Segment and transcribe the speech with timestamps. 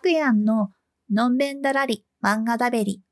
[0.00, 0.70] くやんの
[1.12, 3.02] のんべんだらり漫画だべり。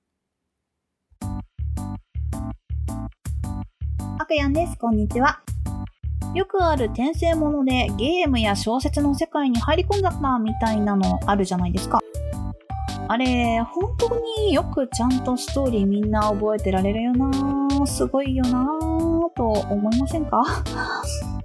[4.18, 4.78] あくやんです。
[4.78, 5.40] こんにちは。
[6.34, 12.00] よくある転生ものでゲームや小説の世界に入り込んだなみたいなのあるじゃないですか。
[13.06, 18.66] あれ、本当によくちゃんとストーリーみんな覚えてられるよなすごいよな
[19.36, 20.42] と思いませんか？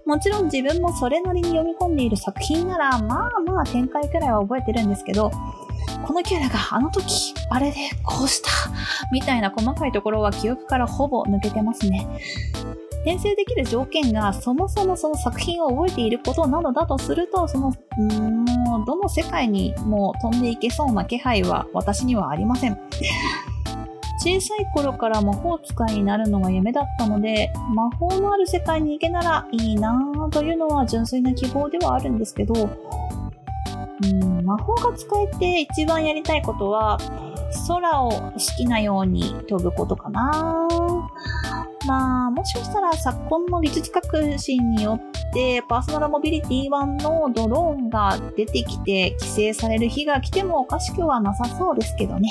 [0.05, 5.31] もちろん自分もそれなりに読み込んでいる作品なら、まあまあ展開くらいは覚えてるんですけど、
[6.05, 8.49] このキャラがあの時、あれでこうした、
[9.11, 12.07] みたいな細かいところは記憶からほぼ抜けてますね。
[13.05, 22.79] 転生できる条件がそもそもその作品を覚えていることなのだとすると、その、もうどの世界にも飛んでいけそうな気配は私にはありません。
[24.23, 32.69] 小さい頃から魔法使いになるのが夢だったので、魔法のある世界に行けならいいなぁというのは純粋な希望ではあるんですけど、
[34.01, 36.97] うん、魔法が使えて一番やりたいことは、
[37.67, 40.67] 空を好きなように飛ぶことかな
[41.85, 52.29] まあ、もしかしたら昨今の技術革新によって、パーソナルモビリティ版のドローンが出てきて規制される日が来てもおかしくはなさそうですけどね。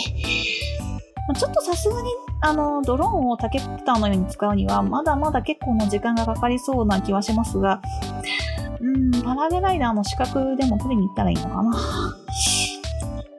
[1.34, 2.08] ちょっとさすがに、
[2.41, 7.80] あの、ドローンをタケプターのように使うには、まだまだ結構の時間がかかりそうな気はしますが、
[8.80, 11.72] うん、パラグライダーの資格でも取りに行ったらいいのかな。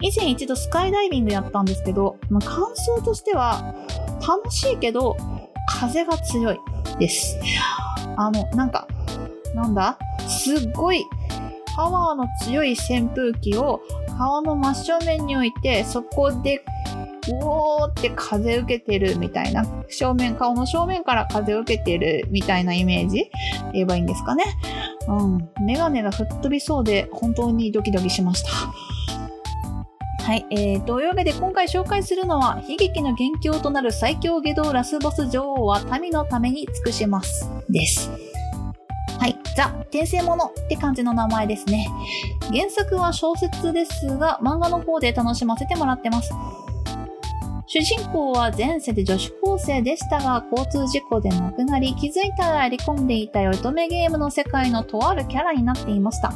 [0.02, 3.74] 以前一度スカイダイビングやったんですけど、まあ、感想としては、
[4.26, 5.18] 楽しいけど、
[5.68, 6.60] 風が強い
[7.00, 7.38] です。
[8.16, 8.88] あの、なんか、
[9.56, 9.98] なんだ？
[10.28, 11.06] すっごい
[11.76, 13.82] パワーの強い扇風機を
[14.18, 16.64] 川の真正面に置いて、そこで
[17.32, 23.30] うおーって風受けてるみたいな、正面、顔の正面から風を受けてるみたいなイメージ
[23.72, 24.44] 言えばいいんですかね。
[25.08, 25.50] うん。
[25.66, 28.50] メガネが吹っ飛びそうで本当にドキドキしました。
[30.24, 30.46] はい。
[30.52, 37.50] えー、というわけで今回紹介するのは、悲劇の元凶となる最強下道ラスボス女王は民のために尽くします。
[37.70, 38.10] です。
[39.20, 39.38] はい。
[39.56, 41.90] ザ・転生ものって感じの名前ですね。
[42.54, 46.32] 原作は小説ですが、漫画の方で楽しませてもらってます。
[47.76, 56.32] 主人公は前世で女子高生でしたが、交通事故で亡くなり、気づいたらやり込んでいた乙女ゲームの世界のとあるキャラになっていました。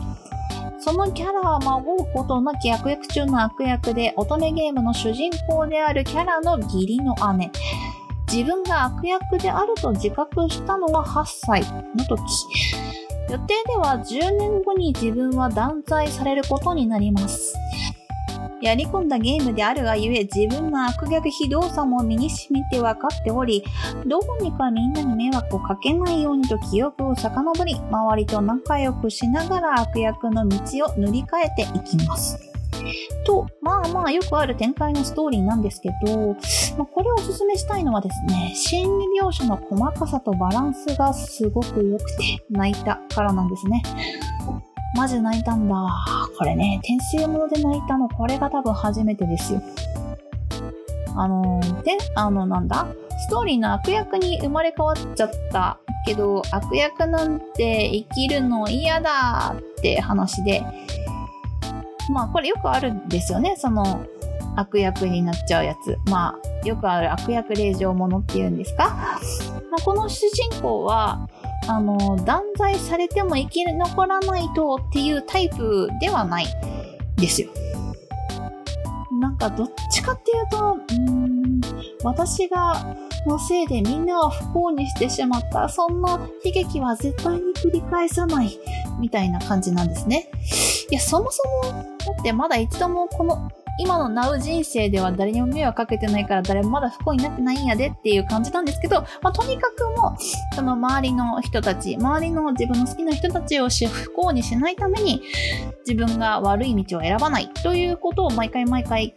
[0.80, 7.52] そのキャラは孫うことなき悪役中の悪役で、乙女ゲームの主人公であるキャラの義理の姉。
[8.34, 11.62] 自分が悪役であると自覚したのは8歳
[11.96, 12.20] の時。
[13.30, 17.54] 予定では10年後に自分は断罪されることになります。
[18.62, 23.64] やり込んだゲームであるがゆえ自分の悪逆非道さも身に染みて分かっており、
[24.06, 32.40] どうにかみんなに迷惑をかけないようにと記憶を遡り、周りと仲良くしながら悪役の道を塗り替えていきます。
[33.26, 36.36] と、まあまあよくある展開のストーリーなんですけど、
[36.78, 43.84] まあ、これをおすすめしたいのはですね、心理描写の細かさとバランスがすごく良くて泣いたからなんですね。
[44.96, 45.76] マジ泣いたんだ。
[46.38, 49.62] これね、転生もので泣いたの、これが多分初めてですよ。
[51.16, 52.88] あので、あの、なんだ？
[53.20, 60.64] ストーリーの悪役に生まれ変わっちゃったけど、悪役なんて生きるの嫌だって話で、
[62.12, 64.06] まあこれよくあるんですよね、その
[64.56, 65.98] 悪役になっちゃうやつ。
[66.10, 69.20] まあよくある悪役令状ものっていうんですか？
[69.72, 71.28] まあ、この主人公は、
[71.68, 76.48] あの、断罪されても生き残らないとっていうタイプではない
[77.18, 77.50] ですよ。
[79.20, 81.62] なんかどっちかっていうと、うん、
[82.04, 82.96] 私が
[83.26, 88.60] のせいでみんなを不幸にしてしまった、そんな悲劇は絶対に繰り返さない、
[89.00, 90.30] みたいな感じなんですね。
[90.90, 93.50] いや、そもそも、だってまだ一度もこの
[93.80, 105.22] 今のナウ人生では誰にも迷惑かけてないから誰もまだ不幸になってないんやでっていう感じなんですけど、まあ、とにかくもう、その周りの人たち、周りの自分の好きな人たちを不幸にしないために、
[105.88, 109.16] 自分が悪い道を選ばないということを毎回毎回、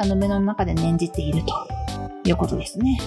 [0.00, 2.98] あの目の中で念じているということですね。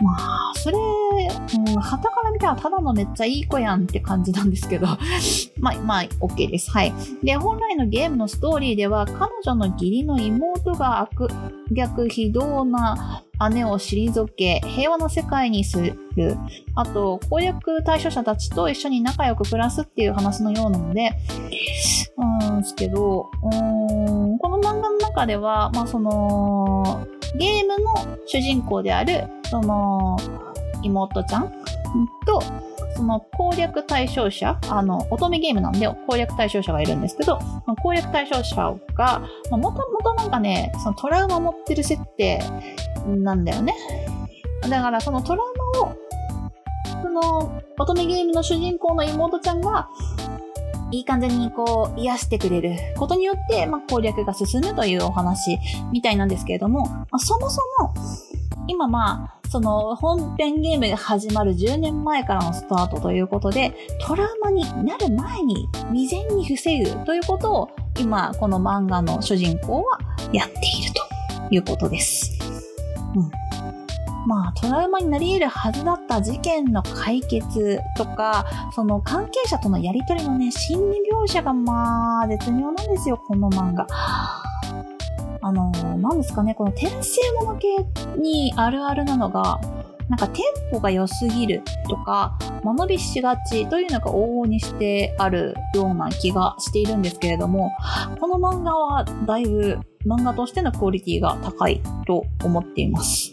[0.00, 4.86] まあ、それ、うん、旗から見たらただのめっちゃいい子やんって感じなんですけど、
[5.60, 6.70] まあ、まあ、OK です。
[6.70, 6.92] はい。
[7.22, 11.28] で、本来のゲームのストーリーでは、彼女の義理の妹が悪
[11.72, 15.96] 逆非道な姉を退け、平和な世界にする。
[16.74, 21.12] あと、攻略対象者たちと一緒に仲良く暮らすっていう話のようなので、
[22.20, 27.06] うんですけど、うーん、この漫画の中では、まあその、
[27.36, 30.16] ゲームの主人公である、その、
[30.82, 31.52] 妹ちゃん？
[32.26, 32.42] と、
[32.96, 37.38] その攻略対象者、あの、乙女ゲームなんで攻略対象者がいるんですけど、
[37.82, 42.42] 攻略対象者が、もともとなんかね、そのトラウマ持ってる設定
[43.06, 43.74] なんだよね。
[44.68, 45.92] だからそのトラウマを、
[47.02, 49.88] その乙女ゲームの主人公の妹ちゃんが、
[50.90, 55.58] いい感じにこう癒してくれることによって、まあ、攻略が進むというお話
[55.92, 57.94] みたいなんですけれども、まあ、そもそも
[58.66, 63.74] 今まあその本編ゲームが始まる10年前からのスタートということで、
[64.06, 69.98] トラウマになる前に未然に防ぐということを今この漫画の主人公は
[70.32, 70.92] やっている
[71.48, 72.38] ということです。
[73.16, 73.49] うん。
[74.26, 78.44] まあ、トラウマになり得るはずだった事件の解決とか、
[78.74, 83.86] その関係者とのやりとりのね、心理描写がまあ、絶妙なんですよ、この漫画。
[85.42, 87.68] あの、なんですかね、この転生もの系
[88.18, 89.58] にあるあるなのが、
[90.10, 97.70] なんかテンポが良すぎるとか、間延びしがちというのが往々にしてあるような気がしているんですけれども、
[98.18, 103.32] この漫画はだいぶ漫画としてのクオリティが高いと思っています。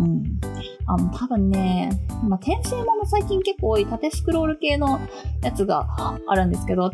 [0.00, 0.40] うん。
[0.86, 1.90] あの、多分ね、
[2.24, 5.00] まあ、転生もの最近結構多い縦スクロール系の
[5.42, 5.86] やつが
[6.26, 6.90] あるんですけど、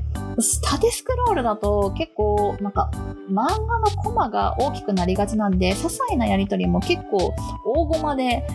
[0.62, 2.90] 縦スクロールだと結構、なんか、
[3.30, 8.46] 漫画のコマが大きくなりがちなんで、些細なやりとりも結構大駒で、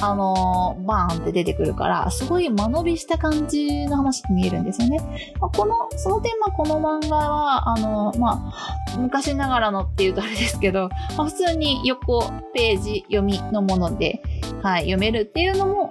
[0.00, 4.98] あのー、バーンって出てくるから、すごい間延びした感じの話に見えるんですよね。
[5.40, 12.22] まあ、この、その点、まあ、この漫画は、あのー、まあ、昔ながらのっていうとあれですけど、まあ、普通に横
[12.54, 14.22] ページ読みのもので、
[14.62, 15.88] はい、読めるっていうのも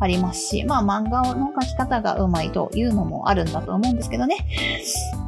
[0.00, 4.36] ありますし、まあ漫画の書き方がうまいというのもあるんだと思うんですけどね。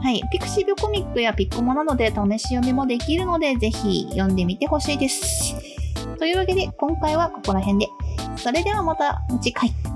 [0.02, 0.22] はい。
[0.30, 5.56] ピクシブコミックやピッコマなので試し読みもできるので、ぜひ読んでみてほしいです。
[6.18, 7.88] というわけで、今回はここら辺で。
[8.40, 9.89] それではまた次回。